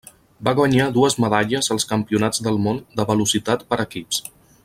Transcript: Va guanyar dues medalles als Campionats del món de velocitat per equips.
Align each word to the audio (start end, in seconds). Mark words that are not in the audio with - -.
Va 0.47 0.53
guanyar 0.59 0.87
dues 0.95 1.17
medalles 1.25 1.69
als 1.75 1.85
Campionats 1.91 2.43
del 2.49 2.59
món 2.65 2.81
de 3.01 3.07
velocitat 3.13 3.65
per 3.75 3.81
equips. 3.87 4.25